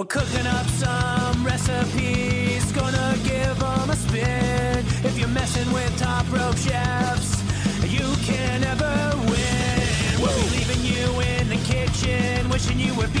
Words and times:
We're 0.00 0.06
cooking 0.06 0.46
up 0.46 0.66
some 0.66 1.44
recipes, 1.44 2.72
gonna 2.72 3.18
give 3.22 3.58
them 3.58 3.90
a 3.90 3.94
spin. 3.94 4.78
If 5.04 5.18
you're 5.18 5.28
messing 5.28 5.70
with 5.74 5.94
top 5.98 6.24
rope 6.32 6.56
chefs, 6.56 7.42
you 7.84 8.08
can 8.24 8.62
never 8.62 9.12
win. 9.28 9.82
We'll 10.18 10.34
be 10.40 10.56
leaving 10.56 10.82
you 10.86 11.20
in 11.20 11.50
the 11.50 11.60
kitchen, 11.68 12.48
wishing 12.48 12.80
you 12.80 12.94
were 12.94 13.08
beaten, 13.08 13.19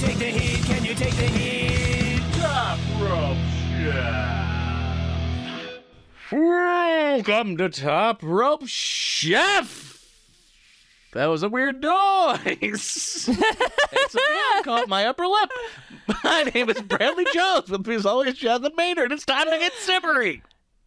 take 0.00 0.18
the 0.18 0.24
heat? 0.24 0.64
Can 0.64 0.84
you 0.84 0.94
take 0.94 1.14
the 1.14 1.26
heat? 1.26 2.22
Top 2.40 2.78
Rope 2.98 3.36
Chef. 3.82 4.46
Welcome 6.32 7.56
to 7.58 7.68
Top 7.68 8.20
Rope 8.22 8.62
Chef. 8.66 9.88
That 11.12 11.26
was 11.26 11.42
a 11.42 11.48
weird 11.48 11.82
noise. 11.82 13.28
it's 13.28 13.28
a 13.28 13.32
man 13.32 14.62
caught 14.62 14.88
my 14.88 15.06
upper 15.06 15.26
lip. 15.26 15.50
My 16.22 16.44
name 16.54 16.70
is 16.70 16.80
Bradley 16.82 17.26
Jones. 17.34 17.68
With 17.68 17.86
me 17.86 17.96
as 17.96 18.06
always, 18.06 18.38
Jaclyn 18.38 18.76
Maynard. 18.76 19.10
It's 19.12 19.26
time 19.26 19.50
to 19.50 19.58
get 19.58 19.72
simmery. 19.72 20.42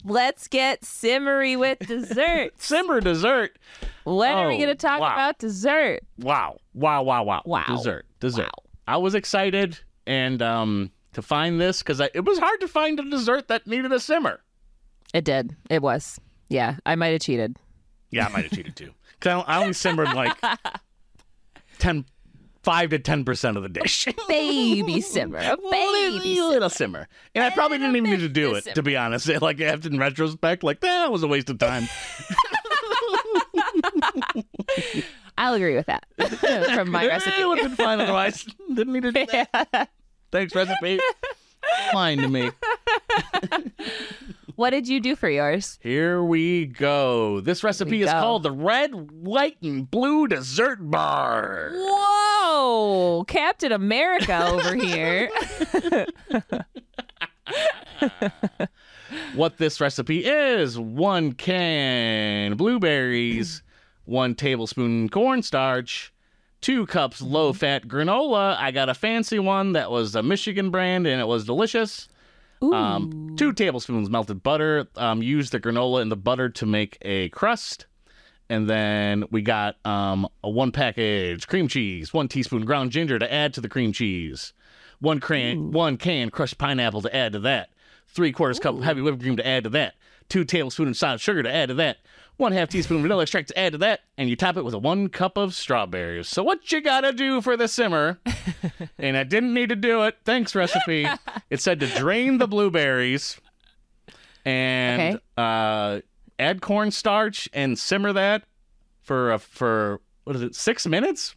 Let's 0.05 0.47
get 0.47 0.81
simmery 0.81 1.57
with 1.57 1.79
dessert. 1.79 2.51
Simmer 2.57 2.99
dessert. 2.99 3.57
when 4.05 4.35
are 4.35 4.47
we 4.49 4.55
Oh, 4.55 4.57
going 4.57 4.69
to 4.69 4.75
talk 4.75 4.99
wow. 4.99 5.13
about 5.13 5.39
dessert? 5.39 6.01
Wow. 6.19 6.57
Wow, 6.73 7.03
wow, 7.03 7.23
wow. 7.23 7.41
Wow. 7.45 7.63
Dessert. 7.69 8.05
Dessert. 8.19 8.43
Wow. 8.43 8.62
I 8.87 8.97
was 8.97 9.15
excited 9.15 9.79
and 10.05 10.41
um 10.41 10.91
to 11.13 11.21
find 11.21 11.59
this 11.61 11.79
because 11.83 11.99
it 11.99 12.25
was 12.25 12.39
hard 12.39 12.59
to 12.61 12.67
find 12.67 12.99
a 12.99 13.09
dessert 13.09 13.47
that 13.47 13.67
needed 13.67 13.91
a 13.91 13.99
simmer. 13.99 14.41
It 15.13 15.23
did. 15.23 15.55
It 15.69 15.81
was. 15.81 16.19
Yeah, 16.49 16.77
I 16.85 16.95
might 16.95 17.09
have 17.09 17.21
cheated. 17.21 17.55
Yeah, 18.09 18.27
I 18.27 18.29
might 18.29 18.43
have 18.45 18.51
cheated 18.51 18.75
too. 18.75 18.91
Because 19.19 19.43
I 19.47 19.61
only 19.61 19.73
simmered 19.73 20.13
like 20.13 20.35
10, 21.79 22.05
5 22.63 22.89
to 22.91 22.99
10% 22.99 23.57
of 23.57 23.63
the 23.63 23.69
dish. 23.69 24.07
Baby 24.27 25.01
simmer. 25.01 25.37
A 25.37 25.57
baby 25.57 25.65
little, 25.69 26.19
simmer. 26.21 26.49
little 26.49 26.69
simmer. 26.69 27.07
And 27.35 27.43
I 27.43 27.49
probably 27.51 27.77
didn't 27.77 27.95
even 27.95 28.09
need 28.09 28.19
to 28.21 28.29
do 28.29 28.55
it, 28.55 28.63
simmer. 28.65 28.75
to 28.75 28.83
be 28.83 28.95
honest. 28.97 29.27
Like, 29.41 29.59
after 29.61 29.89
in 29.89 29.97
retrospect, 29.99 30.63
like, 30.63 30.79
that 30.81 31.11
was 31.11 31.23
a 31.23 31.27
waste 31.27 31.49
of 31.49 31.57
time. 31.59 31.87
I'll 35.37 35.53
agree 35.53 35.75
with 35.75 35.87
that 35.87 36.05
from 36.75 36.91
my 36.91 37.05
recipe. 37.07 37.41
It 37.41 37.47
would 37.47 37.59
have 37.59 37.75
been 37.75 37.85
fine 37.85 37.99
otherwise. 37.99 38.45
Didn't 38.73 38.93
need 38.93 39.03
to 39.03 39.11
do 39.11 39.25
that. 39.25 39.89
Thanks, 40.31 40.55
recipe. 40.55 40.99
Fine 41.91 42.19
to 42.19 42.27
me. 42.27 42.51
What 44.55 44.69
did 44.69 44.87
you 44.87 44.99
do 44.99 45.15
for 45.15 45.29
yours? 45.29 45.79
Here 45.81 46.23
we 46.23 46.67
go. 46.67 47.39
This 47.39 47.63
recipe 47.63 48.03
is 48.03 48.11
go. 48.11 48.19
called 48.19 48.43
the 48.43 48.51
Red, 48.51 49.11
White, 49.11 49.57
and 49.63 49.89
Blue 49.89 50.27
Dessert 50.27 50.77
Bar. 50.79 51.71
Whoa, 51.73 53.23
Captain 53.27 53.71
America 53.71 54.45
over 54.47 54.75
here. 54.75 55.31
what 59.33 59.57
this 59.57 59.81
recipe 59.81 60.23
is 60.23 60.77
one 60.77 61.31
can 61.33 62.55
blueberries, 62.55 63.63
one 64.05 64.35
tablespoon 64.35 65.09
cornstarch, 65.09 66.13
two 66.61 66.85
cups 66.85 67.21
low 67.21 67.53
fat 67.53 67.87
granola. 67.87 68.57
I 68.57 68.71
got 68.71 68.89
a 68.89 68.93
fancy 68.93 69.39
one 69.39 69.73
that 69.73 69.91
was 69.91 70.15
a 70.15 70.23
Michigan 70.23 70.69
brand 70.69 71.07
and 71.07 71.21
it 71.21 71.27
was 71.27 71.45
delicious. 71.45 72.07
Um, 72.61 73.35
two 73.35 73.51
tablespoons 73.51 74.09
melted 74.09 74.41
butter. 74.41 74.87
Um, 74.95 75.21
use 75.21 75.49
the 75.49 75.59
granola 75.59 76.01
and 76.01 76.11
the 76.11 76.15
butter 76.15 76.49
to 76.49 76.65
make 76.65 76.97
a 77.01 77.29
crust. 77.29 77.87
And 78.49 78.69
then 78.69 79.25
we 79.31 79.41
got 79.41 79.75
um, 79.85 80.27
a 80.43 80.49
one 80.49 80.71
package 80.71 81.47
cream 81.47 81.67
cheese, 81.67 82.13
one 82.13 82.27
teaspoon 82.27 82.65
ground 82.65 82.91
ginger 82.91 83.17
to 83.17 83.33
add 83.33 83.53
to 83.55 83.61
the 83.61 83.69
cream 83.69 83.91
cheese, 83.93 84.53
one 84.99 85.19
can 85.19 85.71
one 85.71 85.97
can 85.97 86.29
crushed 86.29 86.57
pineapple 86.57 87.01
to 87.01 87.15
add 87.15 87.33
to 87.33 87.39
that, 87.39 87.69
three 88.07 88.31
quarters 88.31 88.59
cup 88.59 88.81
heavy 88.81 89.01
whipped 89.01 89.21
cream 89.21 89.37
to 89.37 89.47
add 89.47 89.63
to 89.63 89.69
that, 89.71 89.95
two 90.29 90.43
tablespoons 90.45 90.89
of 90.89 90.97
solid 90.97 91.21
sugar 91.21 91.43
to 91.43 91.53
add 91.53 91.69
to 91.69 91.75
that, 91.75 91.97
one 92.37 92.51
half 92.51 92.69
teaspoon 92.69 93.01
vanilla 93.01 93.21
extract 93.23 93.49
to 93.49 93.59
add 93.59 93.73
to 93.73 93.77
that, 93.79 94.01
and 94.17 94.29
you 94.29 94.35
top 94.35 94.57
it 94.57 94.65
with 94.65 94.73
a 94.73 94.79
one 94.79 95.07
cup 95.09 95.37
of 95.37 95.53
strawberries. 95.53 96.27
So 96.27 96.43
what 96.43 96.71
you 96.71 96.81
gotta 96.81 97.13
do 97.13 97.41
for 97.41 97.55
the 97.55 97.67
simmer? 97.67 98.19
and 98.97 99.15
I 99.17 99.23
didn't 99.23 99.53
need 99.53 99.69
to 99.69 99.75
do 99.75 100.01
it. 100.03 100.17
Thanks, 100.25 100.55
recipe. 100.55 101.07
it 101.49 101.61
said 101.61 101.79
to 101.81 101.87
drain 101.87 102.37
the 102.39 102.47
blueberries 102.47 103.39
and 104.45 105.15
Okay. 105.15 105.23
uh, 105.37 106.01
add 106.39 106.61
cornstarch 106.61 107.47
and 107.53 107.77
simmer 107.77 108.13
that 108.13 108.43
for 109.03 109.33
uh, 109.33 109.37
for 109.37 110.01
what 110.23 110.35
is 110.35 110.41
it 110.41 110.55
six 110.55 110.87
minutes, 110.87 111.35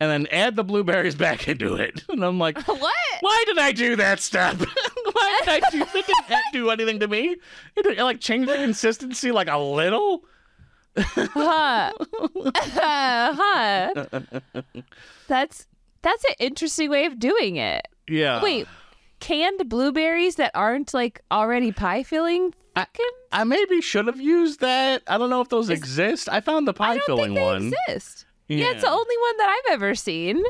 and 0.00 0.10
then 0.10 0.26
add 0.32 0.56
the 0.56 0.64
blueberries 0.64 1.14
back 1.14 1.46
into 1.48 1.74
it. 1.74 2.02
And 2.08 2.24
I'm 2.24 2.38
like, 2.38 2.56
what? 2.66 2.94
why 3.20 3.42
did 3.46 3.58
I 3.58 3.72
do 3.72 3.96
that 3.96 4.20
step? 4.20 4.56
Why 5.18 5.40
did 5.44 5.64
I 5.64 5.70
do? 5.70 5.82
It 5.82 6.06
didn't 6.06 6.52
do 6.52 6.70
anything 6.70 7.00
to 7.00 7.08
me. 7.08 7.36
It, 7.76 7.86
it 7.86 8.02
like 8.02 8.20
changed 8.20 8.48
the 8.48 8.54
consistency 8.56 9.32
like 9.32 9.48
a 9.48 9.58
little. 9.58 10.24
Huh. 10.96 11.92
huh. 12.54 14.06
That's 15.28 15.66
that's 16.02 16.24
an 16.24 16.34
interesting 16.38 16.90
way 16.90 17.06
of 17.06 17.18
doing 17.18 17.56
it. 17.56 17.86
Yeah. 18.08 18.42
Wait, 18.42 18.66
canned 19.20 19.68
blueberries 19.68 20.36
that 20.36 20.52
aren't 20.54 20.94
like 20.94 21.20
already 21.30 21.72
pie 21.72 22.02
filling? 22.02 22.54
I, 22.76 22.86
I 23.32 23.44
maybe 23.44 23.80
should 23.80 24.06
have 24.06 24.20
used 24.20 24.60
that. 24.60 25.02
I 25.06 25.18
don't 25.18 25.30
know 25.30 25.40
if 25.40 25.48
those 25.48 25.68
exist. 25.68 26.28
I 26.28 26.40
found 26.40 26.68
the 26.68 26.72
pie 26.72 26.92
I 26.92 26.96
don't 26.98 27.06
filling 27.06 27.34
think 27.34 27.36
they 27.36 27.44
one. 27.44 27.72
exist. 27.88 28.24
Yeah. 28.46 28.70
it's 28.70 28.82
the 28.82 28.90
only 28.90 29.16
one 29.20 29.36
that 29.38 29.48
I've 29.66 29.72
ever 29.74 29.94
seen. 29.94 30.42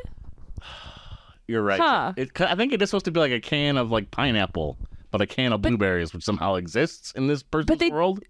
You're 1.48 1.62
right. 1.62 1.80
Huh. 1.80 2.12
It, 2.16 2.40
I 2.40 2.54
think 2.54 2.72
it 2.72 2.80
is 2.82 2.90
supposed 2.90 3.06
to 3.06 3.10
be 3.10 3.18
like 3.18 3.32
a 3.32 3.40
can 3.40 3.76
of 3.76 3.90
like 3.90 4.10
pineapple, 4.10 4.76
but 5.10 5.20
a 5.20 5.26
can 5.26 5.52
of 5.52 5.62
blueberries, 5.62 6.12
which 6.12 6.22
somehow 6.22 6.54
exists 6.54 7.10
in 7.12 7.26
this 7.26 7.42
person's 7.42 7.78
they- 7.78 7.90
world. 7.90 8.22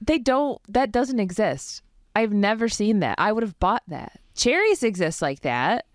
They 0.00 0.18
don't. 0.18 0.60
That 0.68 0.92
doesn't 0.92 1.18
exist. 1.18 1.82
I've 2.14 2.32
never 2.32 2.68
seen 2.68 3.00
that. 3.00 3.16
I 3.18 3.32
would 3.32 3.42
have 3.42 3.58
bought 3.58 3.82
that. 3.88 4.20
Cherries 4.36 4.82
exist 4.84 5.20
like 5.20 5.40
that, 5.40 5.86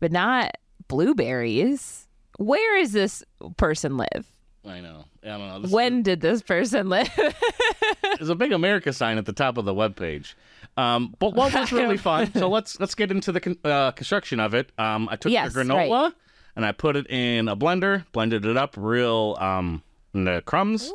but 0.00 0.12
not 0.12 0.52
blueberries. 0.88 2.08
Where 2.38 2.78
is 2.78 2.92
this 2.92 3.22
person 3.56 3.96
live? 3.96 4.26
I 4.64 4.80
know. 4.80 5.04
I 5.22 5.28
don't 5.28 5.48
know. 5.48 5.60
This, 5.60 5.70
When 5.70 6.02
did 6.02 6.20
this 6.20 6.42
person 6.42 6.88
live? 6.88 7.08
There's 8.16 8.28
a 8.28 8.34
big 8.34 8.52
America 8.52 8.92
sign 8.92 9.18
at 9.18 9.26
the 9.26 9.32
top 9.32 9.58
of 9.58 9.64
the 9.64 9.74
webpage. 9.74 10.34
Um, 10.76 11.14
but 11.18 11.34
what 11.34 11.54
was 11.54 11.72
really 11.72 11.96
fun? 12.10 12.32
So 12.34 12.48
let's 12.48 12.78
let's 12.80 12.94
get 12.94 13.10
into 13.10 13.32
the 13.32 13.40
con- 13.40 13.58
uh, 13.64 13.92
construction 13.92 14.40
of 14.40 14.54
it. 14.54 14.72
Um, 14.78 15.08
I 15.10 15.16
took 15.16 15.32
Yes, 15.32 15.52
the 15.54 15.60
granola 15.62 16.12
and 16.54 16.64
I 16.64 16.72
put 16.72 16.96
it 16.96 17.08
in 17.10 17.48
a 17.48 17.56
blender, 17.56 18.04
blended 18.12 18.44
it 18.46 18.56
up 18.56 18.74
real 18.76 19.36
um, 19.38 19.82
in 20.14 20.24
the 20.24 20.42
crumbs, 20.46 20.92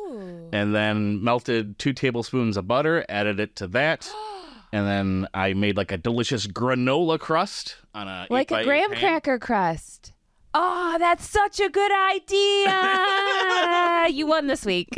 and 0.52 0.74
then 0.74 1.22
melted 1.22 1.78
two 1.78 1.92
tablespoons 1.92 2.56
of 2.56 2.66
butter, 2.66 3.04
added 3.08 3.38
it 3.40 3.56
to 3.56 3.66
that, 3.68 4.10
and 4.72 4.86
then 4.86 5.28
I 5.32 5.54
made 5.54 5.76
like 5.76 5.92
a 5.92 5.96
delicious 5.98 6.46
granola 6.46 7.18
crust 7.18 7.76
on 7.94 8.08
a 8.08 8.26
like 8.30 8.50
a 8.50 8.64
graham 8.64 8.90
cracker 8.92 9.38
crust. 9.38 10.11
Oh, 10.54 10.96
that's 10.98 11.26
such 11.28 11.60
a 11.60 11.68
good 11.70 11.92
idea. 11.92 14.08
you 14.10 14.26
won 14.26 14.46
this 14.48 14.64
week. 14.66 14.88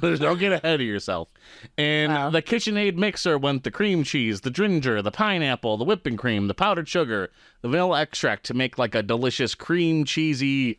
Don't 0.00 0.38
get 0.38 0.52
ahead 0.52 0.80
of 0.80 0.86
yourself. 0.86 1.28
And 1.78 2.12
Wow. 2.12 2.30
the 2.30 2.42
KitchenAid 2.42 2.96
mixer 2.96 3.38
went 3.38 3.64
the 3.64 3.70
cream 3.70 4.02
cheese, 4.04 4.40
the 4.42 4.50
ginger, 4.50 5.00
the 5.02 5.10
pineapple, 5.10 5.76
the 5.76 5.84
whipping 5.84 6.16
cream, 6.16 6.46
the 6.48 6.54
powdered 6.54 6.88
sugar, 6.88 7.30
the 7.62 7.68
vanilla 7.68 8.00
extract 8.00 8.44
to 8.46 8.54
make 8.54 8.78
like 8.78 8.94
a 8.94 9.02
delicious 9.02 9.54
cream 9.54 10.04
cheesy 10.04 10.78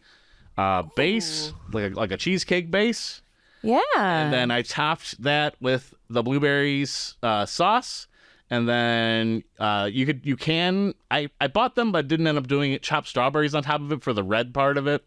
uh, 0.57 0.84
base, 0.95 1.54
like 1.72 1.92
a, 1.92 1.95
like 1.95 2.12
a 2.12 2.18
cheesecake 2.18 2.69
base. 2.72 3.22
yeah. 3.62 3.80
And 3.95 4.34
then 4.34 4.51
I 4.51 4.62
topped 4.63 5.22
that 5.24 5.56
with 5.62 5.94
the 6.10 6.24
blueberries 6.24 7.16
uh, 7.24 7.45
sauce. 7.45 8.07
And 8.51 8.69
then 8.69 9.44
uh, 9.59 9.89
you 9.92 10.06
could 10.06 10.21
you 10.24 10.36
can 10.36 10.94
I, 11.09 11.30
I 11.39 11.48
bought 11.48 11.75
them 11.75 11.92
but 11.92 12.07
didn't 12.07 12.27
end 12.27 12.38
up 12.38 12.48
doing 12.48 12.74
it. 12.74 12.83
Chopped 12.83 13.07
strawberries 13.07 13.56
on 13.56 13.63
top 13.63 13.81
of 13.81 13.92
it 13.92 14.03
for 14.03 14.13
the 14.13 14.24
red 14.24 14.53
part 14.53 14.77
of 14.77 14.86
it. 14.86 15.03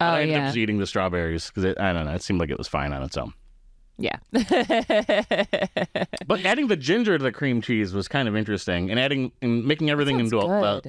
Oh 0.00 0.06
I 0.06 0.20
ended 0.20 0.36
up 0.36 0.40
yeah. 0.40 0.46
just 0.46 0.56
eating 0.58 0.78
the 0.78 0.86
strawberries 0.86 1.50
because 1.50 1.74
I 1.80 1.92
don't 1.92 2.04
know. 2.04 2.12
It 2.12 2.22
seemed 2.22 2.38
like 2.38 2.50
it 2.50 2.58
was 2.58 2.68
fine 2.68 2.92
on 2.92 3.02
its 3.02 3.16
own. 3.16 3.32
Yeah. 3.98 4.18
But 6.26 6.44
adding 6.44 6.68
the 6.68 6.76
ginger 6.76 7.18
to 7.18 7.24
the 7.24 7.32
cream 7.32 7.60
cheese 7.62 7.94
was 7.94 8.08
kind 8.08 8.28
of 8.28 8.36
interesting, 8.36 8.90
and 8.90 9.00
adding 9.00 9.32
and 9.40 9.64
making 9.64 9.90
everything 9.90 10.20
into 10.20 10.38
a, 10.38 10.46
uh, 10.46 10.80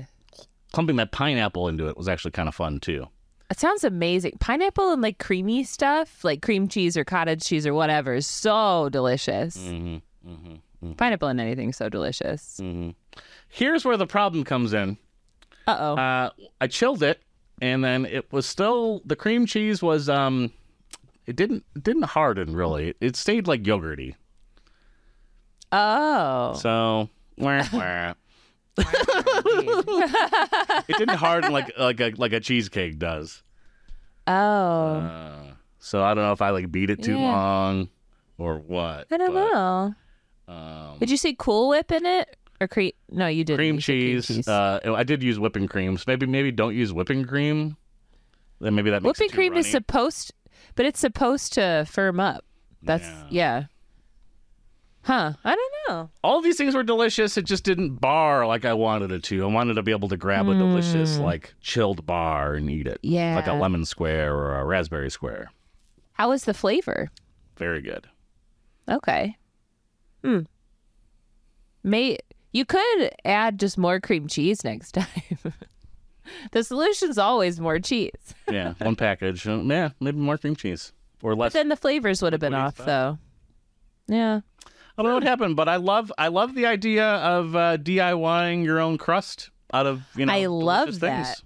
clumping 0.72 0.98
that 0.98 1.12
pineapple 1.12 1.68
into 1.68 1.88
it 1.88 1.98
was 1.98 2.08
actually 2.08 2.32
kind 2.32 2.50
of 2.50 2.56
fun 2.56 2.80
too. 2.80 3.08
It 3.50 3.60
sounds 3.60 3.84
amazing. 3.84 4.38
Pineapple 4.40 4.92
and 4.92 5.02
like 5.02 5.20
creamy 5.20 5.64
stuff, 5.64 6.24
like 6.24 6.42
cream 6.42 6.68
cheese 6.68 6.98
or 6.98 7.04
cottage 7.04 7.44
cheese 7.44 7.68
or 7.68 7.74
whatever, 7.74 8.14
is 8.14 8.26
so 8.26 8.90
delicious. 8.90 9.58
Mm-hmm, 9.58 10.30
mm-hmm, 10.32 10.56
Pineapple 10.98 11.28
and 11.30 11.40
anything 11.40 11.74
so 11.74 11.90
delicious. 11.90 12.60
mm-hmm. 12.62 12.90
Here's 13.50 13.86
where 13.86 13.98
the 13.98 14.08
problem 14.08 14.44
comes 14.44 14.74
in. 14.74 14.98
Uh 15.68 15.78
oh. 15.80 15.96
Uh, 15.96 16.30
I 16.60 16.68
chilled 16.68 17.04
it, 17.04 17.22
and 17.62 17.84
then 17.84 18.06
it 18.06 18.32
was 18.34 18.46
still 18.46 19.02
the 19.06 19.16
cream 19.16 19.46
cheese 19.46 19.82
was 19.82 20.10
um, 20.10 20.52
it 21.26 21.36
didn't 21.36 21.64
it 21.76 21.84
didn't 21.84 22.04
harden 22.04 22.56
really. 22.56 22.96
It 23.00 23.16
stayed 23.16 23.48
like 23.48 23.64
yogurty. 23.64 24.16
oh. 25.72 26.54
So 26.56 27.10
wah, 27.38 27.64
wah. 27.74 28.14
it 30.88 30.98
didn't 30.98 31.16
harden 31.18 31.52
like 31.52 31.78
like 31.78 32.00
a 32.00 32.12
like 32.18 32.34
a 32.34 32.40
cheesecake 32.40 32.98
does. 33.00 33.44
oh. 34.28 34.32
Uh, 34.34 35.44
so 35.80 36.04
I 36.04 36.14
don't 36.14 36.24
know 36.24 36.32
if 36.32 36.42
I 36.42 36.50
like 36.52 36.72
beat 36.72 36.90
it 36.90 37.04
too 37.04 37.14
Yeah. 37.14 37.32
long 37.32 37.90
or 38.38 38.58
what. 38.58 39.08
I 39.12 39.18
don't 39.18 39.34
but, 39.34 39.52
know. 39.54 39.94
Um, 40.48 40.98
Did 41.00 41.10
you 41.10 41.18
see 41.18 41.36
Cool 41.38 41.70
Whip 41.70 41.92
in 41.92 42.06
it 42.06 42.36
or 42.60 42.68
cream? 42.68 42.92
No, 43.10 43.28
you 43.28 43.44
didn't. 43.44 43.58
cream 43.58 43.76
You 43.76 44.22
said 44.22 44.36
cheese. 44.36 44.48
Uh, 44.48 44.80
I 44.96 45.04
did 45.04 45.24
use 45.24 45.40
whipping 45.40 45.68
cream. 45.68 45.98
So 45.98 46.04
maybe 46.08 46.26
maybe 46.26 46.52
don't 46.52 46.76
use 46.76 46.92
whipping 46.94 47.26
cream. 47.26 47.78
Then 48.60 48.76
maybe 48.76 48.90
that 48.92 49.04
makes 49.04 49.20
it 49.20 49.24
Whipping 49.24 49.36
cream 49.36 49.54
is 49.56 49.70
supposed, 49.70 50.34
but 50.76 50.86
it's 50.86 51.00
supposed 51.00 51.54
to 51.54 51.86
firm 51.90 52.20
up. 52.20 52.46
That's 52.82 53.04
Yeah. 53.06 53.26
yeah. 53.30 53.64
Huh? 55.06 55.34
I 55.44 55.56
don't 55.56 55.74
know. 55.90 56.10
all 56.24 56.42
these 56.42 56.56
things 56.56 56.74
were 56.76 56.84
delicious. 56.84 57.36
It 57.38 57.44
just 57.46 57.66
didn't 57.66 57.96
bar 57.96 58.48
like 58.48 58.64
I 58.64 58.74
wanted 58.74 59.12
it 59.12 59.22
to. 59.24 59.44
I 59.44 59.48
wanted 59.48 59.74
to 59.74 59.84
be 59.84 59.92
able 59.92 60.08
to 60.08 60.16
grab 60.16 60.48
a 60.48 60.54
delicious, 60.54 61.18
like 61.18 61.54
chilled 61.60 62.06
bar 62.06 62.54
and 62.54 62.70
eat 62.70 62.88
it. 62.88 63.00
Yeah. 63.04 63.36
Like 63.36 63.48
a 63.48 63.54
lemon 63.54 63.84
square 63.84 64.34
or 64.34 64.58
a 64.58 64.64
raspberry 64.66 65.12
square. 65.12 65.52
How 66.14 66.30
was 66.30 66.46
the 66.46 66.54
flavor? 66.54 67.12
Very 67.58 67.82
good. 67.82 68.08
Okay. 68.90 69.36
Hmm. 70.24 70.40
May 71.84 72.18
you 72.52 72.66
could 72.66 73.12
add 73.26 73.60
just 73.60 73.78
more 73.78 74.00
cream 74.00 74.28
cheese 74.28 74.64
next 74.64 74.92
time. 74.94 75.08
the 76.52 76.64
solution's 76.64 77.18
always 77.18 77.60
more 77.60 77.80
cheese. 77.80 78.12
Yeah. 78.50 78.74
One 78.80 78.96
package. 78.96 79.48
Uh, 79.48 79.58
yeah. 79.64 79.90
Maybe 80.00 80.18
more 80.18 80.38
cream 80.38 80.56
cheese 80.56 80.94
or 81.22 81.36
less. 81.36 81.54
But 81.54 81.60
then 81.60 81.70
the 81.70 81.76
flavors 81.76 82.22
would 82.22 82.34
have 82.34 82.40
been 82.40 82.54
off 82.54 82.78
though. 82.78 83.18
Yeah. 84.08 84.42
I 84.98 85.02
don't 85.02 85.10
know 85.10 85.16
what 85.16 85.24
happened, 85.24 85.56
but 85.56 85.68
I 85.68 85.78
love 85.78 86.12
I 86.18 86.28
love 86.28 86.54
the 86.56 86.68
idea 86.68 87.06
of 87.08 87.56
uh, 87.56 87.78
DIYing 87.78 88.64
your 88.64 88.80
own 88.80 88.98
crust 88.98 89.50
out 89.74 89.88
of 89.88 90.04
you 90.16 90.26
know. 90.28 90.34
I 90.34 90.46
love 90.46 91.00
that. 91.00 91.26
Things. 91.26 91.44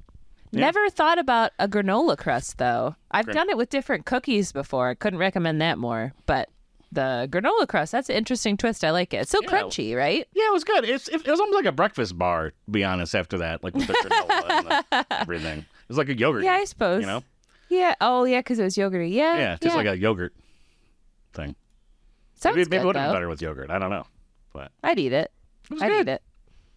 Yeah. 0.51 0.59
Never 0.61 0.89
thought 0.89 1.17
about 1.17 1.51
a 1.57 1.67
granola 1.67 2.17
crust 2.17 2.57
though. 2.57 2.95
I've 3.11 3.25
Gran- 3.25 3.35
done 3.35 3.49
it 3.49 3.57
with 3.57 3.69
different 3.69 4.05
cookies 4.05 4.51
before. 4.51 4.89
I 4.89 4.95
couldn't 4.95 5.19
recommend 5.19 5.61
that 5.61 5.77
more, 5.77 6.13
but 6.25 6.49
the 6.91 7.27
granola 7.31 7.67
crust, 7.67 7.91
that's 7.91 8.09
an 8.09 8.15
interesting 8.15 8.55
twist. 8.57 8.83
I 8.83 8.91
like 8.91 9.13
it. 9.13 9.17
It's 9.17 9.31
so 9.31 9.41
Yeah. 9.41 9.49
crunchy, 9.49 9.95
right? 9.95 10.27
Yeah, 10.33 10.47
it 10.47 10.53
was 10.53 10.63
good. 10.63 10.85
It's 10.85 11.07
it, 11.07 11.27
was 11.27 11.39
almost 11.39 11.55
like 11.55 11.65
a 11.65 11.71
breakfast 11.71 12.17
bar. 12.17 12.51
To 12.51 12.71
be 12.71 12.83
honest, 12.83 13.13
after 13.15 13.37
that, 13.39 13.63
like 13.63 13.73
with 13.75 13.87
the 13.87 13.93
granola 13.93 14.49
and 14.49 14.67
the, 14.67 15.05
everything, 15.21 15.59
it 15.59 15.65
was 15.89 15.97
like 15.97 16.09
a 16.09 16.17
yogurt. 16.17 16.43
Yeah, 16.43 16.53
I 16.53 16.63
suppose. 16.65 17.01
you 17.01 17.07
know. 17.07 17.23
Yeah. 17.69 17.95
Oh, 17.99 18.23
yeah, 18.23 18.39
because 18.39 18.59
it 18.59 18.63
was 18.63 18.75
yogurty. 18.77 19.11
Yeah. 19.11 19.37
Yeah, 19.37 19.57
just 19.61 19.75
like 19.75 19.87
a 19.87 19.97
yogurt 19.97 20.33
thing. 21.33 21.55
Sounds 22.35 22.55
maybe 22.55 22.69
maybe 22.69 22.75
it 22.77 22.79
good, 22.79 22.85
would 22.87 22.95
have 22.95 23.07
been 23.09 23.15
better 23.15 23.27
with 23.29 23.41
yogurt. 23.41 23.69
I 23.69 23.79
don't 23.79 23.89
know, 23.89 24.05
but 24.53 24.71
I'd 24.83 24.99
eat 24.99 25.11
it. 25.11 25.31
it 25.71 25.81
I'd 25.81 25.89
good. 25.89 26.07
eat 26.07 26.11
it. 26.11 26.21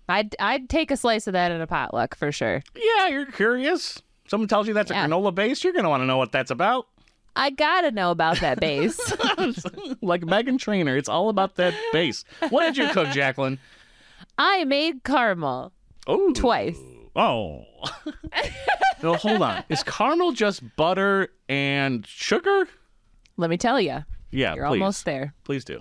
I'd 0.08 0.36
I'd 0.40 0.68
take 0.68 0.90
a 0.90 0.96
slice 0.96 1.26
of 1.26 1.34
that 1.34 1.52
in 1.52 1.60
a 1.60 1.66
potluck 1.66 2.16
for 2.16 2.32
sure. 2.32 2.62
Yeah, 2.74 3.08
you're 3.08 3.26
curious. 3.26 4.02
Someone 4.26 4.48
tells 4.48 4.66
you 4.68 4.74
that's 4.74 4.90
Yeah. 4.90 5.04
a 5.04 5.08
granola 5.08 5.34
base, 5.34 5.62
you're 5.62 5.72
gonna 5.72 5.88
want 5.90 6.00
to 6.02 6.06
know 6.06 6.16
what 6.16 6.32
that's 6.32 6.50
about. 6.50 6.86
I 7.40 7.48
gotta 7.50 7.90
know 7.90 8.10
about 8.10 8.40
that 8.40 8.60
base. 8.60 8.98
like 10.02 10.20
Meghan 10.22 10.58
Trainor, 10.58 10.96
it's 10.96 11.08
all 11.08 11.30
about 11.30 11.56
that 11.56 11.72
base. 11.92 12.24
What 12.50 12.64
did 12.64 12.76
you 12.76 12.88
cook, 12.90 13.08
Jaclyn? 13.16 13.58
I 14.36 14.64
made 14.64 15.02
caramel 15.04 15.72
Oh, 16.06 16.32
twice. 16.34 16.76
Oh. 17.16 17.64
no, 19.02 19.14
hold 19.14 19.40
on. 19.42 19.64
Is 19.70 19.82
caramel 19.82 20.32
just 20.32 20.62
butter 20.76 21.28
and 21.48 22.06
sugar? 22.06 22.68
Let 23.38 23.48
me 23.48 23.56
tell 23.56 23.80
you, 23.80 24.04
Yeah, 24.30 24.54
you're 24.54 24.66
please. 24.66 24.80
almost 24.80 25.04
there. 25.06 25.32
Please 25.44 25.64
do. 25.64 25.80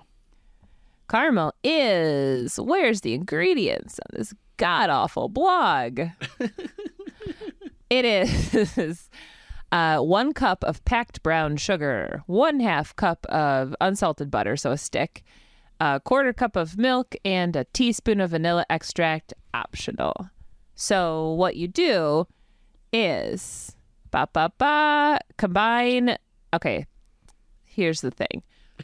Caramel 1.09 1.53
is 1.63 2.55
where's 2.57 3.01
the 3.01 3.13
ingredients 3.15 3.99
on 3.99 4.17
this 4.17 4.33
god 4.57 4.89
awful 4.89 5.27
blog? 5.27 5.99
it 7.89 8.05
is 8.05 9.09
uh, 9.71 9.99
one 9.99 10.33
cup 10.33 10.63
of 10.63 10.83
packed 10.85 11.21
brown 11.23 11.57
sugar, 11.57 12.23
one 12.25 12.59
half 12.59 12.95
cup 12.95 13.25
of 13.27 13.75
unsalted 13.79 14.31
butter, 14.31 14.57
so 14.57 14.71
a 14.71 14.77
stick, 14.77 15.23
a 15.79 15.99
quarter 15.99 16.33
cup 16.33 16.55
of 16.55 16.77
milk, 16.77 17.15
and 17.23 17.55
a 17.55 17.65
teaspoon 17.65 18.19
of 18.19 18.31
vanilla 18.31 18.65
extract, 18.69 19.33
optional. 19.53 20.29
So 20.75 21.33
what 21.33 21.55
you 21.55 21.67
do 21.67 22.27
is 22.91 23.75
ba 24.11 24.27
ba 24.31 24.51
ba 24.57 25.19
combine. 25.37 26.17
Okay, 26.53 26.85
here's 27.65 28.01
the 28.01 28.11
thing. 28.11 28.43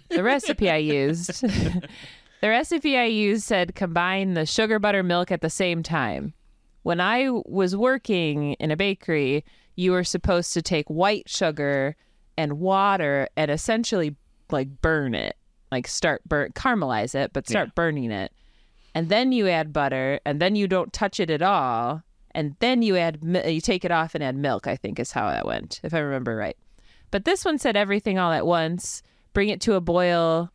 The 0.10 0.24
recipe 0.24 0.70
I 0.70 0.78
used, 0.78 1.42
the 2.42 2.50
recipe 2.50 2.98
I 2.98 3.06
used 3.06 3.44
said 3.44 3.76
combine 3.76 4.34
the 4.34 4.46
sugar, 4.46 4.78
butter, 4.78 5.04
milk 5.04 5.32
at 5.32 5.42
the 5.42 5.50
same 5.50 5.82
time. 5.82 6.34
When 6.84 7.02
I 7.02 7.30
was 7.30 7.76
working 7.76 8.54
in 8.54 8.70
a 8.70 8.78
bakery, 8.78 9.44
you 9.76 9.92
were 9.92 10.04
supposed 10.04 10.54
to 10.54 10.62
take 10.62 10.88
white 10.88 11.30
sugar 11.30 11.96
and 12.38 12.60
water 12.60 13.28
and 13.36 13.52
essentially 13.52 14.16
like 14.52 14.82
burn 14.82 15.16
it, 15.16 15.36
like 15.72 15.88
start 15.88 16.22
burn 16.28 16.52
caramelize 16.52 17.16
it, 17.16 17.34
but 17.34 17.48
start 17.48 17.76
burning 17.76 18.12
it. 18.12 18.32
And 18.94 19.10
then 19.10 19.32
you 19.32 19.50
add 19.50 19.74
butter, 19.74 20.22
and 20.26 20.42
then 20.42 20.56
you 20.56 20.68
don't 20.68 20.94
touch 20.94 21.20
it 21.20 21.30
at 21.30 21.42
all, 21.42 22.02
and 22.32 22.56
then 22.60 22.82
you 22.82 22.96
add 22.96 23.20
you 23.46 23.60
take 23.60 23.84
it 23.84 23.92
off 23.92 24.16
and 24.16 24.24
add 24.24 24.38
milk. 24.38 24.68
I 24.68 24.78
think 24.78 25.00
is 25.00 25.12
how 25.12 25.30
that 25.30 25.46
went, 25.46 25.82
if 25.84 25.94
I 25.94 26.00
remember 26.00 26.36
right. 26.36 26.58
But 27.12 27.26
this 27.26 27.44
one 27.44 27.58
said 27.58 27.76
everything 27.76 28.18
all 28.18 28.32
at 28.32 28.46
once. 28.46 29.02
Bring 29.34 29.50
it 29.50 29.60
to 29.62 29.74
a 29.74 29.82
boil. 29.82 30.50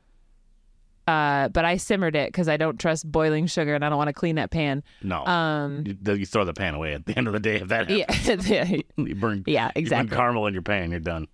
Uh, 1.11 1.49
but 1.49 1.65
I 1.65 1.77
simmered 1.77 2.15
it 2.15 2.29
because 2.29 2.49
I 2.49 2.57
don't 2.57 2.79
trust 2.79 3.11
boiling 3.11 3.49
sugar 3.49 3.75
and 3.75 3.85
I 3.85 3.89
don't 3.89 3.99
want 3.99 4.09
to 4.09 4.13
clean 4.13 4.37
that 4.37 4.53
pan. 4.53 4.85
No. 5.03 5.25
Um, 5.27 5.83
you, 5.85 6.15
you 6.15 6.25
throw 6.27 6.45
the 6.45 6.55
pan 6.55 6.75
away 6.75 6.95
at 6.95 7.05
the 7.05 7.17
end 7.17 7.27
of 7.27 7.33
the 7.33 7.41
day 7.41 7.57
if 7.57 7.69
that 7.69 7.91
happens. 7.91 8.49
yeah, 8.49 8.65
You 8.97 9.15
burn, 9.17 9.43
yeah, 9.47 9.67
you 9.69 9.73
burn 9.73 9.73
exactly. 9.75 10.17
caramel 10.17 10.47
in 10.47 10.53
your 10.53 10.63
pan, 10.63 10.93
you're 10.93 11.01
done. 11.01 11.27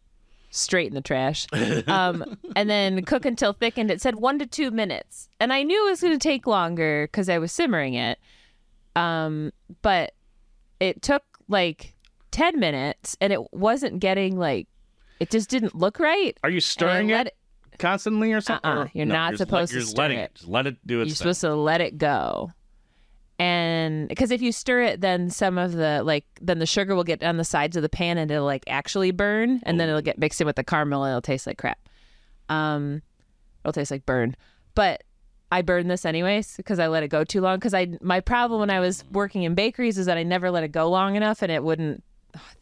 Straight 0.49 0.87
in 0.89 0.95
the 0.95 1.03
trash. 1.03 1.47
Um, 1.89 2.39
and 2.55 2.71
then 2.71 3.05
cook 3.05 3.27
until 3.27 3.53
thickened. 3.53 3.91
It 3.91 4.01
said 4.01 4.15
one 4.15 4.39
to 4.39 4.47
two 4.47 4.71
minutes, 4.71 5.29
and 5.39 5.53
I 5.53 5.63
knew 5.63 5.87
it 5.87 5.91
was 5.91 6.01
going 6.01 6.15
to 6.15 6.19
take 6.19 6.47
longer 6.47 7.07
because 7.11 7.29
I 7.29 7.37
was 7.39 7.53
simmering 7.53 7.95
it. 7.95 8.19
Um, 8.95 9.53
but 9.83 10.13
it 10.81 11.03
took 11.03 11.23
like 11.49 11.95
ten 12.31 12.59
minutes, 12.59 13.17
and 13.21 13.31
it 13.33 13.53
wasn't 13.53 14.01
getting 14.01 14.39
like. 14.39 14.69
It 15.21 15.31
just 15.31 15.51
didn't 15.51 15.75
look 15.75 15.99
right. 15.99 16.39
Are 16.43 16.51
you 16.51 16.61
stirring 16.61 17.11
it 17.11 17.35
constantly 17.79 18.33
or 18.33 18.41
something? 18.41 18.71
Uh-uh, 18.71 18.83
Or- 18.85 18.91
you're 18.95 19.07
no, 19.07 19.15
not 19.15 19.33
let- 19.33 19.39
supposed 19.39 19.73
to 19.73 19.79
you're 19.79 19.87
stir 19.87 20.03
letting 20.03 20.19
it. 20.19 20.35
Just 20.35 20.49
let 20.49 20.67
it 20.67 20.77
do 20.87 21.01
its 21.01 21.09
You're 21.09 21.15
thing. 21.15 21.17
supposed 21.17 21.41
to 21.43 21.55
let 21.55 21.81
it 21.81 21.99
go. 21.99 22.51
And 23.39 24.09
because 24.09 24.31
if 24.31 24.41
you 24.41 24.51
stir 24.51 24.83
it, 24.83 25.01
then 25.03 25.29
some 25.29 25.59
of 25.59 25.73
the 25.73 26.03
like, 26.03 26.25
then 26.41 26.59
the 26.59 26.65
sugar 26.67 26.95
will 26.95 27.05
get 27.05 27.23
on 27.23 27.37
the 27.37 27.45
sides 27.45 27.77
of 27.77 27.83
the 27.83 27.89
pan 27.89 28.17
and 28.17 28.31
it'll 28.31 28.47
like 28.47 28.65
actually 28.67 29.11
burn, 29.11 29.61
and 29.65 29.79
then 29.79 29.89
it'll 29.91 30.01
get 30.01 30.19
mixed 30.19 30.41
in 30.41 30.47
with 30.47 30.57
the 30.57 30.65
caramel 30.65 31.05
and 31.05 31.11
it'll 31.11 31.21
taste 31.21 31.47
like 31.47 31.59
crap. 31.59 31.79
Um, 32.49 33.03
it'll 33.63 33.75
taste 33.75 33.91
like 33.91 34.07
burn. 34.07 34.37
But 34.75 35.05
I 35.53 35.61
burned 35.63 35.91
this 35.91 36.07
anyways 36.07 36.57
because 36.57 36.79
I 36.79 36.87
let 36.89 37.03
it 37.03 37.09
go 37.09 37.25
too 37.25 37.43
long. 37.43 37.59
Because 37.59 37.75
I 37.75 37.99
my 38.01 38.21
problem 38.21 38.61
when 38.61 38.71
I 38.71 38.81
was 38.81 39.05
working 39.13 39.43
in 39.43 39.55
bakeries 39.55 39.99
is 39.99 40.07
that 40.07 40.17
I 40.17 40.23
never 40.23 40.51
let 40.51 40.65
it 40.65 40.73
go 40.73 40.89
long 40.89 41.15
enough 41.15 41.43
and 41.43 41.53
it 41.53 41.63
wouldn't 41.63 42.03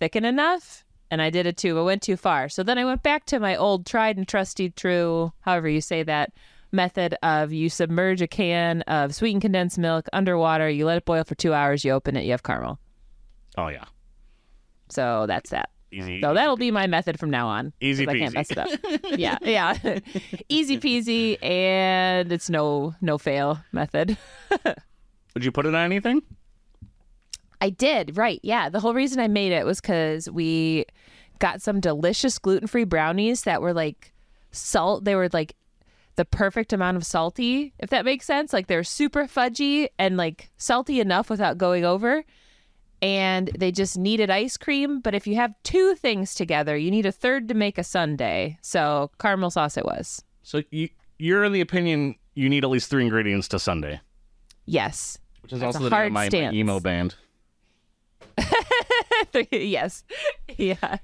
thicken 0.00 0.24
enough. 0.24 0.84
And 1.14 1.22
I 1.22 1.30
did 1.30 1.46
it 1.46 1.56
too. 1.56 1.78
I 1.78 1.82
went 1.82 2.02
too 2.02 2.16
far. 2.16 2.48
So 2.48 2.64
then 2.64 2.76
I 2.76 2.84
went 2.84 3.04
back 3.04 3.24
to 3.26 3.38
my 3.38 3.54
old 3.54 3.86
tried 3.86 4.16
and 4.16 4.26
trusty 4.26 4.70
true, 4.70 5.32
however 5.42 5.68
you 5.68 5.80
say 5.80 6.02
that, 6.02 6.32
method 6.72 7.14
of 7.22 7.52
you 7.52 7.70
submerge 7.70 8.20
a 8.20 8.26
can 8.26 8.82
of 8.82 9.14
sweetened 9.14 9.42
condensed 9.42 9.78
milk 9.78 10.08
underwater, 10.12 10.68
you 10.68 10.86
let 10.86 10.96
it 10.96 11.04
boil 11.04 11.22
for 11.22 11.36
two 11.36 11.54
hours, 11.54 11.84
you 11.84 11.92
open 11.92 12.16
it, 12.16 12.24
you 12.24 12.32
have 12.32 12.42
caramel. 12.42 12.80
Oh, 13.56 13.68
yeah. 13.68 13.84
So 14.88 15.26
that's 15.28 15.50
that. 15.50 15.70
Easy. 15.92 16.20
So 16.20 16.34
that'll 16.34 16.56
be 16.56 16.72
my 16.72 16.88
method 16.88 17.20
from 17.20 17.30
now 17.30 17.46
on. 17.46 17.72
Easy 17.80 18.06
peasy. 18.06 18.10
I 18.10 18.18
can't 18.18 18.34
mess 18.34 18.50
it 18.50 18.58
up. 18.58 18.68
yeah, 19.16 19.38
yeah. 19.40 20.00
Easy 20.48 20.78
peasy, 20.78 21.40
and 21.40 22.32
it's 22.32 22.50
no 22.50 22.96
no 23.00 23.18
fail 23.18 23.60
method. 23.70 24.18
Would 25.34 25.44
you 25.44 25.52
put 25.52 25.64
it 25.64 25.76
on 25.76 25.84
anything? 25.84 26.22
I 27.60 27.70
did, 27.70 28.16
right. 28.16 28.40
Yeah. 28.42 28.68
The 28.68 28.80
whole 28.80 28.94
reason 28.94 29.20
I 29.20 29.28
made 29.28 29.52
it 29.52 29.64
was 29.64 29.80
because 29.80 30.28
we 30.30 30.84
got 31.38 31.62
some 31.62 31.80
delicious 31.80 32.38
gluten 32.38 32.66
free 32.68 32.84
brownies 32.84 33.42
that 33.42 33.62
were 33.62 33.72
like 33.72 34.12
salt. 34.52 35.04
They 35.04 35.14
were 35.14 35.28
like 35.32 35.54
the 36.16 36.24
perfect 36.24 36.72
amount 36.72 36.96
of 36.96 37.04
salty, 37.04 37.72
if 37.78 37.90
that 37.90 38.04
makes 38.04 38.26
sense. 38.26 38.52
Like 38.52 38.66
they're 38.66 38.84
super 38.84 39.24
fudgy 39.24 39.88
and 39.98 40.16
like 40.16 40.50
salty 40.58 41.00
enough 41.00 41.30
without 41.30 41.58
going 41.58 41.84
over. 41.84 42.24
And 43.02 43.50
they 43.58 43.70
just 43.72 43.98
needed 43.98 44.30
ice 44.30 44.56
cream. 44.56 45.00
But 45.00 45.14
if 45.14 45.26
you 45.26 45.34
have 45.36 45.54
two 45.62 45.94
things 45.94 46.34
together, 46.34 46.76
you 46.76 46.90
need 46.90 47.04
a 47.06 47.12
third 47.12 47.48
to 47.48 47.54
make 47.54 47.78
a 47.78 47.84
sundae. 47.84 48.56
So 48.62 49.10
caramel 49.18 49.50
sauce 49.50 49.76
it 49.76 49.84
was. 49.84 50.22
So 50.42 50.62
you, 50.70 50.88
you're 51.18 51.44
in 51.44 51.52
the 51.52 51.60
opinion 51.60 52.14
you 52.34 52.48
need 52.48 52.64
at 52.64 52.70
least 52.70 52.90
three 52.90 53.04
ingredients 53.04 53.48
to 53.48 53.58
sundae, 53.58 54.00
Yes. 54.66 55.18
which 55.42 55.52
is 55.52 55.60
That's 55.60 55.76
also 55.76 55.88
the 55.88 55.96
name 55.96 56.06
of 56.06 56.12
my, 56.12 56.28
my 56.30 56.50
emo 56.52 56.80
band. 56.80 57.14
yes. 59.50 60.04
Yeah. 60.56 60.98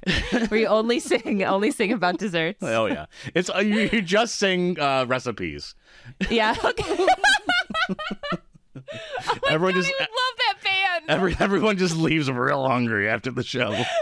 We 0.50 0.66
only 0.66 1.00
sing 1.00 1.42
only 1.44 1.70
sing 1.70 1.92
about 1.92 2.18
desserts. 2.18 2.58
Oh 2.62 2.86
yeah, 2.86 3.06
it's 3.34 3.50
uh, 3.50 3.58
you, 3.58 3.88
you 3.92 4.02
just 4.02 4.36
sing 4.36 4.78
uh, 4.78 5.04
recipes. 5.08 5.74
Yeah. 6.30 6.54
Okay. 6.64 7.06
Everyone 9.48 9.74
I 9.74 9.80
just 9.80 9.92
love 9.98 10.08
that 10.38 10.54
band. 10.62 11.04
every 11.08 11.36
everyone 11.40 11.76
just 11.76 11.96
leaves 11.96 12.30
real 12.30 12.68
hungry 12.68 13.08
after 13.08 13.30
the 13.30 13.42
show. 13.42 13.76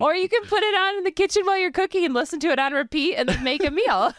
Or 0.00 0.14
you 0.14 0.28
can 0.28 0.42
put 0.44 0.62
it 0.62 0.74
on 0.74 0.98
in 0.98 1.04
the 1.04 1.10
kitchen 1.10 1.44
while 1.44 1.58
you're 1.58 1.70
cooking 1.70 2.04
and 2.06 2.14
listen 2.14 2.40
to 2.40 2.48
it 2.48 2.58
on 2.58 2.72
repeat 2.72 3.16
and 3.16 3.28
then 3.28 3.44
make 3.44 3.62
a 3.62 3.70
meal. 3.70 4.14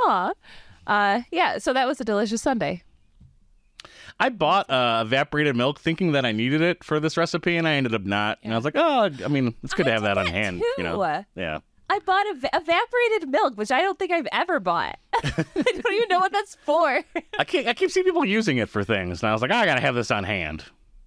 Aw. 0.00 0.32
Uh, 0.86 1.20
yeah, 1.30 1.58
so 1.58 1.72
that 1.72 1.86
was 1.86 2.00
a 2.00 2.04
delicious 2.04 2.42
sundae. 2.42 2.82
I 4.20 4.30
bought 4.30 4.68
uh, 4.68 5.04
evaporated 5.06 5.54
milk 5.54 5.78
thinking 5.78 6.12
that 6.12 6.24
I 6.24 6.32
needed 6.32 6.60
it 6.60 6.82
for 6.82 6.98
this 6.98 7.16
recipe, 7.16 7.56
and 7.56 7.68
I 7.68 7.74
ended 7.74 7.94
up 7.94 8.04
not. 8.04 8.38
And 8.42 8.52
I 8.52 8.56
was 8.56 8.64
like, 8.64 8.74
oh, 8.76 9.10
I 9.24 9.28
mean, 9.28 9.54
it's 9.62 9.74
good 9.74 9.86
to 9.86 9.92
have 9.92 10.02
that 10.02 10.18
on 10.18 10.26
hand. 10.26 10.62
You 10.76 10.84
know, 10.84 11.24
yeah. 11.36 11.60
I 11.90 12.00
bought 12.00 12.26
ev- 12.26 12.44
evaporated 12.52 13.28
milk, 13.30 13.56
which 13.56 13.70
I 13.70 13.80
don't 13.80 13.98
think 13.98 14.10
I've 14.10 14.28
ever 14.30 14.60
bought. 14.60 14.98
I 15.14 15.44
don't 15.54 15.94
even 15.94 16.08
know 16.10 16.18
what 16.18 16.32
that's 16.32 16.56
for. 16.56 17.02
I 17.38 17.44
keep 17.44 17.66
I 17.66 17.72
keep 17.74 17.90
seeing 17.90 18.04
people 18.04 18.24
using 18.24 18.58
it 18.58 18.68
for 18.68 18.84
things, 18.84 19.22
and 19.22 19.30
I 19.30 19.32
was 19.32 19.40
like, 19.40 19.50
oh, 19.50 19.56
I 19.56 19.64
gotta 19.64 19.80
have 19.80 19.94
this 19.94 20.10
on 20.10 20.24
hand. 20.24 20.64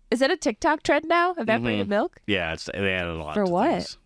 Is 0.10 0.20
that 0.20 0.32
a 0.32 0.38
TikTok 0.38 0.84
trend 0.84 1.06
now? 1.08 1.34
Evaporated 1.38 1.88
milk? 1.88 2.20
Yeah, 2.28 2.54
it's 2.54 2.66
they 2.74 2.94
added 2.94 3.14
a 3.14 3.18
lot 3.18 3.34
For 3.36 3.46
what? 3.46 3.72
things. 3.72 3.98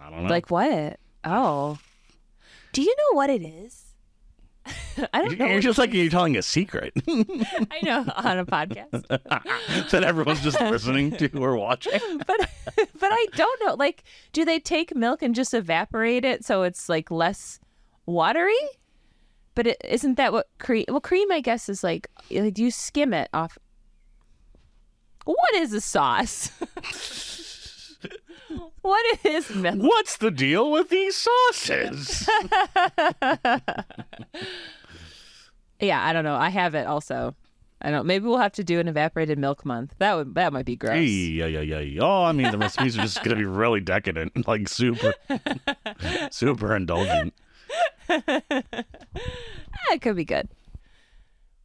I 0.00 0.10
don't 0.10 0.24
know. 0.24 0.28
Like 0.28 0.50
what? 0.50 1.00
Oh. 1.24 1.78
Do 2.72 2.82
you 2.82 2.94
know 2.96 3.16
what 3.16 3.30
it 3.30 3.42
is? 3.42 3.77
I 5.12 5.22
don't 5.22 5.38
know. 5.38 5.46
you're 5.46 5.60
just 5.60 5.78
like 5.78 5.92
you're 5.92 6.10
telling 6.10 6.36
a 6.36 6.42
secret 6.42 6.92
I 7.08 7.80
know 7.82 8.04
on 8.16 8.38
a 8.38 8.46
podcast. 8.46 9.06
that 9.90 10.04
everyone's 10.04 10.40
just 10.42 10.60
listening 10.60 11.12
to 11.12 11.30
or 11.38 11.56
watching. 11.56 12.00
but 12.26 12.50
but 12.76 13.10
I 13.12 13.26
don't 13.34 13.60
know. 13.64 13.74
Like, 13.74 14.04
do 14.32 14.44
they 14.44 14.58
take 14.58 14.94
milk 14.94 15.22
and 15.22 15.34
just 15.34 15.54
evaporate 15.54 16.24
it 16.24 16.44
so 16.44 16.62
it's 16.62 16.88
like 16.88 17.10
less 17.10 17.60
watery? 18.06 18.54
But 19.54 19.68
it, 19.68 19.76
isn't 19.84 20.16
that 20.16 20.32
what 20.32 20.48
cream? 20.58 20.84
Well, 20.88 21.00
cream, 21.00 21.30
I 21.32 21.40
guess, 21.40 21.68
is 21.68 21.82
like 21.82 22.08
do 22.28 22.52
you 22.56 22.70
skim 22.70 23.12
it 23.12 23.28
off. 23.32 23.58
What 25.24 25.54
is 25.54 25.72
a 25.72 25.80
sauce? 25.80 26.50
what 28.82 29.24
is 29.24 29.54
milk? 29.54 29.76
What's 29.78 30.16
the 30.16 30.30
deal 30.30 30.70
with 30.70 30.88
these 30.90 31.16
sauces? 31.16 32.28
Yeah, 35.80 36.04
I 36.04 36.12
don't 36.12 36.24
know. 36.24 36.34
I 36.34 36.48
have 36.48 36.74
it 36.74 36.86
also. 36.86 37.34
I 37.80 37.90
don't. 37.90 38.06
Maybe 38.06 38.26
we'll 38.26 38.38
have 38.38 38.52
to 38.52 38.64
do 38.64 38.80
an 38.80 38.88
evaporated 38.88 39.38
milk 39.38 39.64
month. 39.64 39.94
That 39.98 40.14
would 40.16 40.34
that 40.34 40.52
might 40.52 40.66
be 40.66 40.74
gross. 40.74 40.94
Hey, 40.94 41.04
yeah, 41.04 41.46
yeah, 41.46 41.60
yeah, 41.60 41.78
yeah. 41.78 42.00
Oh, 42.02 42.24
I 42.24 42.32
mean, 42.32 42.50
the 42.50 42.58
recipes 42.58 42.98
are 42.98 43.02
just 43.02 43.22
gonna 43.22 43.36
be 43.36 43.44
really 43.44 43.80
decadent, 43.80 44.46
like 44.48 44.68
super, 44.68 45.14
super 46.30 46.74
indulgent. 46.74 47.32
Ah, 48.10 48.20
that 49.90 50.00
could 50.00 50.16
be 50.16 50.24
good. 50.24 50.48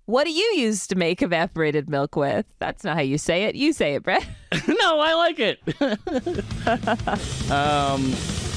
What 0.05 0.25
do 0.25 0.31
you 0.31 0.55
use 0.57 0.85
to 0.87 0.95
make 0.95 1.21
evaporated 1.21 1.89
milk 1.89 2.17
with? 2.17 2.45
That's 2.59 2.83
not 2.83 2.95
how 2.97 3.01
you 3.01 3.17
say 3.17 3.45
it. 3.45 3.55
You 3.55 3.71
say 3.71 3.95
it, 3.95 4.03
Brett. 4.03 4.25
no, 4.67 4.99
I 4.99 5.13
like 5.13 5.39
it. 5.39 5.59
um, 7.51 8.13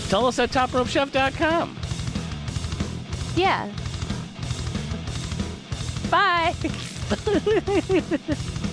tell 0.09 0.27
us 0.27 0.41
at 0.41 0.51
topropechef.com. 0.51 1.77
Yeah. 3.37 3.71
Bye. 6.11 6.55